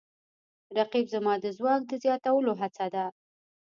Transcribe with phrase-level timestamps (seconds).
[0.77, 3.05] رقیب زما د ځواک د زیاتولو هڅه ده